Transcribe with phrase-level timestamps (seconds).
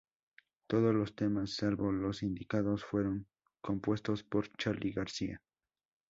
[0.65, 3.27] Todos los temas —salvo los indicados— fueron
[3.61, 5.43] compuestos por Charly García.